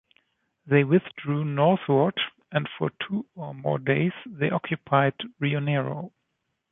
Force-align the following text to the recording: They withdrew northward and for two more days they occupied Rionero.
They 0.65 0.83
withdrew 0.83 1.45
northward 1.45 2.19
and 2.51 2.67
for 2.75 2.89
two 3.07 3.27
more 3.35 3.77
days 3.77 4.13
they 4.25 4.49
occupied 4.49 5.13
Rionero. 5.39 6.11